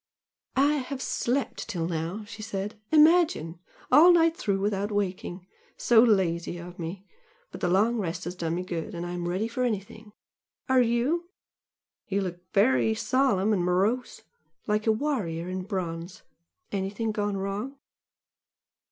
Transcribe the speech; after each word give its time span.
"I 0.55 0.77
have 0.77 0.99
slept 0.99 1.69
till 1.69 1.87
now," 1.87 2.23
she 2.25 2.41
said 2.41 2.73
"Imagine! 2.91 3.59
all 3.91 4.11
night 4.11 4.35
through 4.35 4.59
without 4.59 4.91
waking! 4.91 5.45
So 5.77 6.01
lazy 6.01 6.57
of 6.57 6.79
me! 6.79 7.05
but 7.51 7.61
the 7.61 7.67
long 7.67 7.97
rest 7.99 8.23
has 8.23 8.33
done 8.33 8.55
me 8.55 8.63
good 8.63 8.95
and 8.95 9.05
I'm 9.05 9.27
ready 9.29 9.47
for 9.47 9.61
anything! 9.63 10.11
Are 10.67 10.81
you? 10.81 11.29
You 12.07 12.21
look 12.21 12.39
very 12.51 12.95
solemn 12.95 13.53
and 13.53 13.63
morose! 13.63 14.23
like 14.65 14.87
a 14.87 14.91
warrior 14.91 15.47
in 15.47 15.65
bronze! 15.65 16.23
Anything 16.71 17.11
gone 17.11 17.37
wrong?" 17.37 17.77